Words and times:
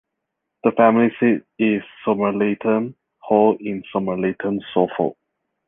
The 0.63 0.71
family 0.71 1.11
seat 1.19 1.43
is 1.59 1.83
Somerleyton 2.03 2.95
Hall 3.19 3.55
in 3.59 3.83
Somerleyton, 3.93 4.57
Suffolk. 4.73 5.15